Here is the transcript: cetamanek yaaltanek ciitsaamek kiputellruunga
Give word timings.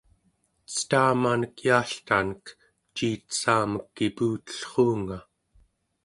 cetamanek 0.73 1.55
yaaltanek 1.67 2.43
ciitsaamek 2.95 3.85
kiputellruunga 3.95 5.17